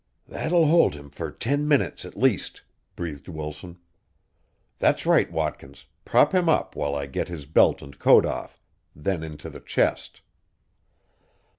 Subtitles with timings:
[0.27, 2.63] "That'll hold him for ten minutes at least,"
[2.95, 3.77] breathed Wilson.
[4.79, 8.59] "That's right, Watkins, prop him up while I get his belt and coat off
[8.95, 10.21] then into the chest."